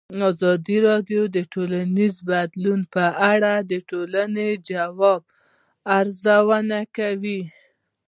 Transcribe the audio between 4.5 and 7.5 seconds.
د ځواب ارزونه کړې.